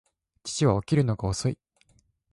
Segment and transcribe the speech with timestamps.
[0.43, 1.59] 父は起きるのが遅い